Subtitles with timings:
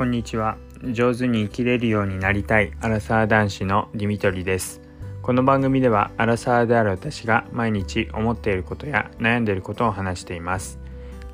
[0.00, 0.56] こんにちは。
[0.92, 2.72] 上手に生きれるようになりたい。
[2.80, 4.80] アラサー男子のディミトリです。
[5.20, 10.78] この番組ではアラサーである私が毎日思っていることや悩んでいることを話しています。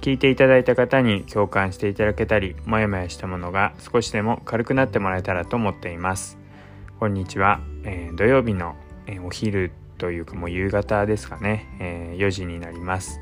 [0.00, 6.36] 聞いていただいた方に共感していただけたりモヤモヤしたものが少しでも軽くなってもらえたらと思っています。
[6.98, 8.74] こんにちは、えー、土曜日の、
[9.06, 13.20] え、お昼というかもう夕方ですかね、えー、4時になります。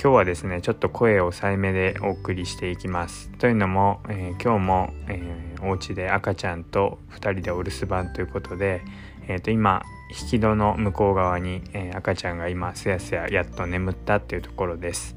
[0.00, 3.30] 今日はですねちょっと声を抑えめでお送りしていきます。
[3.40, 8.82] というのも、えー、今日も、えー、お家で赤ちゃんと2人でお留守番ということで、
[9.26, 9.82] えー、と今
[10.22, 15.16] 引き戸の向こう側に、えー、赤ちゃんが今すやすややっと眠ったっていうところです。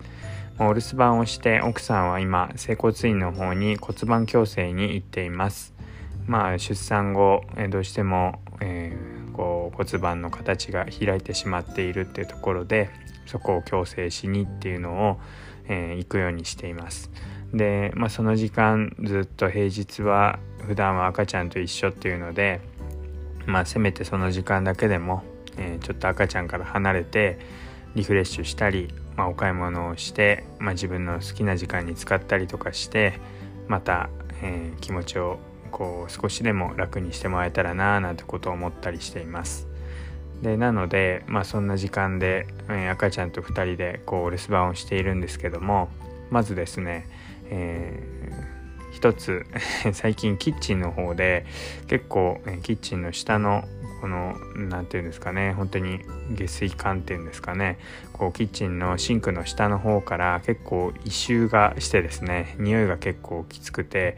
[0.57, 5.75] お留守番をして奥さんは今整骨院の方に骨盤矯正に行っています。
[6.25, 9.10] まあ出産後、え、どうしても、えー、
[9.81, 12.89] 骨盤の形が開いてしまっているっていうところで
[13.25, 15.19] そこを矯正しにっていうのを、
[15.67, 17.09] えー、行くようにしています
[17.53, 22.61] で、まあ、その時間ずっと平日は普段は赤ちゃんと一緒っていうので、
[23.47, 25.23] まあ、せめてその時間だけでも、
[25.57, 27.39] えー、ちょっと赤ちゃんから離れて
[27.95, 33.19] リフレッシュしたり、まあ、お買い物をして、まあ、自分の好きな時間に使ったりとかして
[33.67, 34.09] また、
[34.43, 35.39] えー、気持ちを
[35.71, 39.70] こう少しでも楽にしてもらえたらななんてことを思ったりしています。
[40.41, 45.89] でなので、まあ、そんな時間で、えー、赤ちゃんと2人でこう留守番をしているんですけども
[46.29, 47.07] まずですね、
[47.45, 49.45] えー、一つ
[49.93, 51.45] 最近キッチンの方で
[51.87, 53.63] 結構キッチンの下の
[54.01, 55.99] この何て言うんですかね本当に
[56.31, 57.77] 下水管っていうんですかね
[58.13, 64.17] こうキッチンのシンクの下の方から結構異臭がしてですね匂いが結構きつくて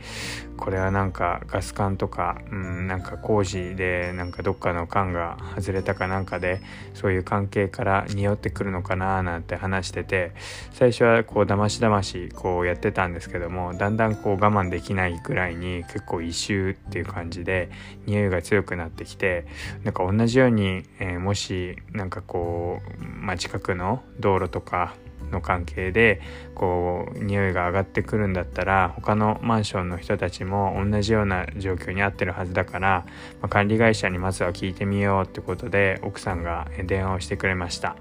[0.64, 6.61] これはなんかガス管とか、うん、なんか工事でなんかどっかの管が外れたかなんかで
[6.94, 10.31] そういう関係から匂ってくるのかななんて話してて
[10.72, 17.69] 最初はこうだましだましこうやってたんですけどもだんだんこう我慢できないぐらいに結構異臭っていう感じで
[18.06, 19.46] 匂いが強くなってきて
[19.84, 24.96] なんか同じように、えー、もしなんかこう、まあ、近くの道路とか
[25.31, 26.22] の関係で
[26.56, 33.06] こう匂いが上がってくるんだったら他のマンションの人たちも同じような状況にあってるはずだから、
[33.41, 37.95] まあ、管理会社にまずは聞いてみようってことで奥さんが電話をしてくれました。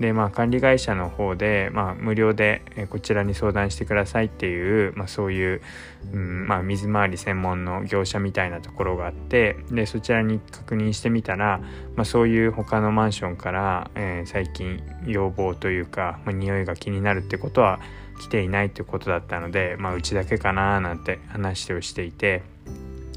[0.00, 5.62] でまあ管理会社の方で、まあ、無料でこちらに相談してくださいっていう、まあ、そういう、
[6.12, 11.60] うんまあ、水回り専門の業者みたいなところがあってでそちらに確認してみたら、
[11.94, 17.78] まあ、そういう他のマンションから、えー、最近要望というか、まあ、匂いが気になるってことは
[18.20, 22.42] 来ていないということだったので、まあ、うちだけかななんて話をしていて。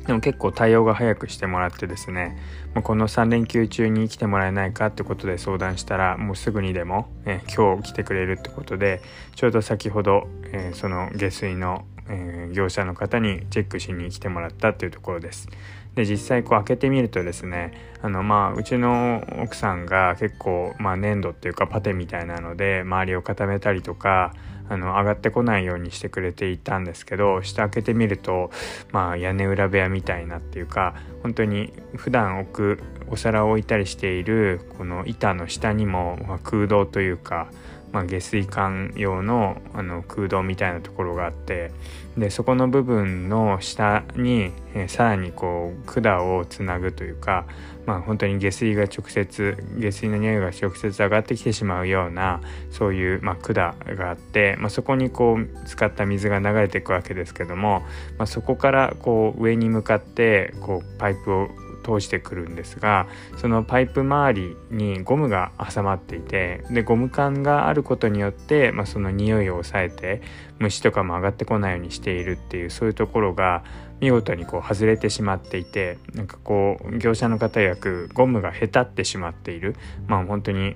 [0.08, 2.38] でも結構対応が早くしてもらってですね、
[2.74, 9.02] まこの3連休中に来てもらえないかってことで相談したらもうすぐにでも、え、今日来てくれるってことで
[9.36, 15.50] ちょうど先ほど、え、その下水の、え、業者の方にチェックしに来てもらったっていうところです。
[15.98, 24.32] で実際こう開けてみるとですねあのまあうちの奥さんが結構まあ粘土っていうかパテみたいなので周りを固めたりとか
[24.70, 28.52] あの上がってこないようにしてくれていたんですけど下開けてみると
[28.92, 30.94] まあ屋根裏部屋みたいなっていうか
[31.24, 37.48] 本当に普段置くお皿を置いたりしているこの板の下にも、空洞というか
[37.92, 41.72] まあ、下水管用のあの空洞みたいなところがあって
[42.18, 47.46] でそこの部分の下に、えー、さらにこう管をつなぐというか、
[47.86, 57.84] まあ、本当に下水が直接下水の匂いが直接上がってきてしまうようなそういう、まあ、管があって、まあ、そこにこう使った水が流れていくわけですけども、
[58.18, 61.50] まあ、そこからこう上に向かってこうパイプを
[61.88, 70.22] 通してくるんですがそのパイプ周りにゴムが挟まっていてでゴム管があることによって、まあ、その匂いを抑えて
[70.60, 73.64] 虫とかも上がってこないようにしているっていうそういうところが
[74.00, 79.76] 見事にこう外れてしまっていてなんかこう業者の方曰くゴムがへたってしまっている。
[80.08, 80.76] まあ本当に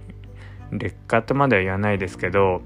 [0.71, 2.61] 劣化とまでは言わないですけど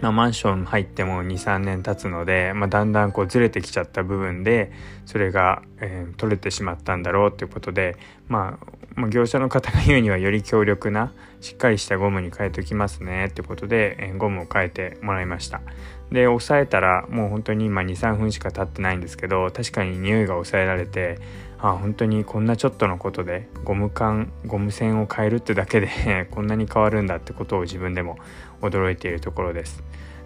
[0.00, 4.72] まあ、マンション入っても23年経つので、まあ、だんだんこうずれてきちゃった部分で
[5.06, 7.96] それが、えー、取れてしまったんだろうということで、
[8.28, 8.58] ま
[8.96, 15.60] あ、業者の方が言うにはより強力なしっかりしたゴムに変えておきますねってことで、えー、ゴムを変えてもらいました。
[16.10, 21.20] で押さえたらもう本当に今23分しか経ってないんですけど確かに匂いが抑えられて
[21.62, 28.18] あ本当にこんなちょっとのことでゴム管ゴム線を変えるってだけで こんなに変わるんだってことを自分でも
[28.62, 29.82] 驚いているところです。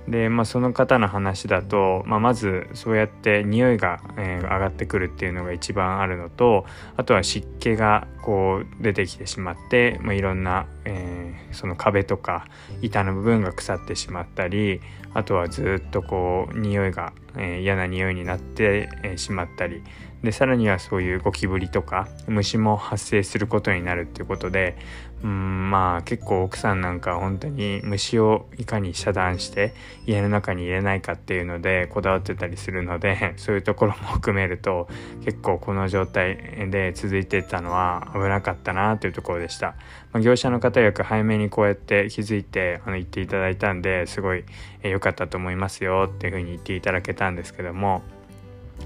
[0.08, 6.66] で、まあ、その方の話だと、まあ、まずそうやって匂いが、えー、上がってくるっていうのが一番あるのと
[6.96, 12.44] あとは湿気がこう出てきてしまって、まあ、いろんな、えー、その壁とか
[12.82, 14.82] 板の部分が腐ってしまったり
[15.14, 19.82] あとはずっとこう匂いが、えー、嫌な匂いになって、えしまったり。
[20.24, 24.76] でさらにはそういうゴキブリとか虫も発生することになるっていうことで
[25.22, 29.74] うんまあ結構奥さんなんか本当に虫をいかに遮断して
[30.06, 34.88] 家の中に入れないかっていうのでこだわってたりするので そういうところも含めると
[35.24, 36.36] 結構この状態
[36.70, 39.76] で続いてたのは危なかったなというところでした、
[40.12, 44.44] まあ、業者の方よく早めにこうやって気づいてあの言っていただいたんですごい
[44.82, 48.02] 良かったと思いますよっていうふうに言っていただけたんですけども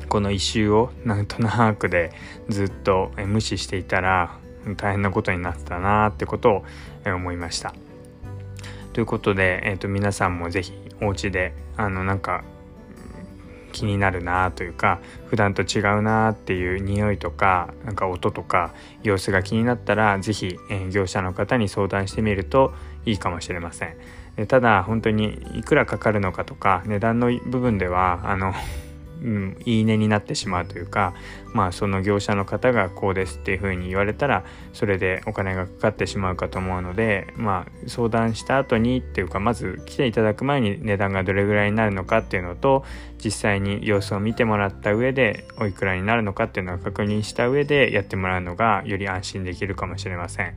[0.09, 2.13] この一周をなんとなくで
[2.49, 4.39] ずっと無視していたら
[4.77, 6.65] 大変なことになったなってことを
[7.07, 7.75] 思いました。
[8.93, 12.43] ということで、えー、と皆さんも是非お家であのなんか
[13.73, 22.75] 気になるなというか普段と違うなっていう匂いとかなんか音とか様子が気になったら是非、えー、業者の方に相談してみると
[23.07, 23.97] いいかもしれません。
[24.47, 28.53] ただ本当にいくらかかるのかとか値段の部分ではあの
[29.23, 31.15] うん、いいねになってしまうというか
[31.53, 42.85] まあその業者の方がこうですっていうふうに言われたらそれでお金がかかってしまうかと思うのでまあ相談した後にっていうかまず来ていただく前に値段がどれぐらいになるのかっていうのと
[43.23, 50.55] 実際に様子を見てもらった上でおいくらになるのかっていうのを確認した上でやってもらうのがより安心できるかもしれません。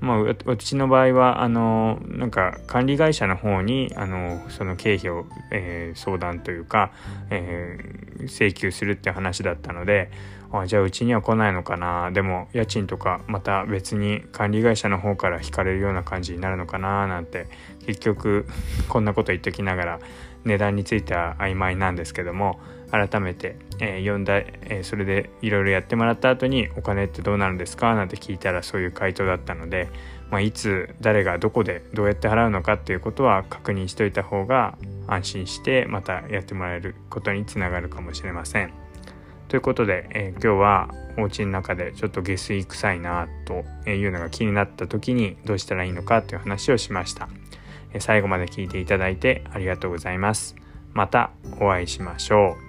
[0.00, 6.92] まあ、私の場合はあのなんか管理会社の方にあのその経費を、えー、相談というか、
[7.30, 10.10] えー、請求するって話だったので
[10.52, 12.10] あじゃあうちには来ないのかな。
[12.12, 17.46] でも家賃とかまた別に管理会社の方から引かれるような感じになるのかななんて
[17.86, 18.46] 結局
[18.88, 20.00] こんなこと言っときながら
[20.46, 22.58] 値段については曖昧なんですけども
[22.90, 29.88] 改めて、えー、呼んだ、えー、それでいろいろやってもらった後にお金ってどうなるんですかなんて聞いたらそういう回答だったので、
[30.30, 34.78] まあ、いつ誰がどこでどうやって払うのかっていうことは確認しといた方が
[35.08, 38.72] 安心してまたやってもらえることにつながるかもしれません。
[39.48, 47.28] ということで、えー、今日はお家の中でちょっと下水臭いなというのが気になった時にどうしたらいいのかという話をしました。
[48.00, 50.56] 最後まで聞いていただいてありがとうございます。
[50.92, 52.65] またお会いしましょう。